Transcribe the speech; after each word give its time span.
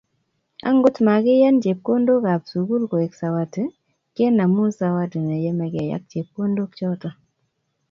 Angot 0.69 0.95
makiyan 1.05 1.57
chepkondok 1.63 2.23
ab 2.33 2.41
sukul 2.51 2.83
koek 2.91 3.13
sawati, 3.19 3.63
kenamu 4.15 4.63
sawati 4.79 5.17
neyemekei 5.27 5.93
ak 5.97 6.03
chepkondok 6.11 6.71
choto 6.79 7.09